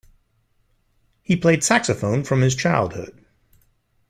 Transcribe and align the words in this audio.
He 1.21 1.35
played 1.35 1.63
saxophone 1.63 2.23
from 2.23 2.41
his 2.41 2.55
childhood. 2.55 3.23